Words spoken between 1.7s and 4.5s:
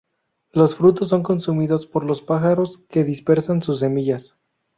por los pájaros que dispersan sus semillas.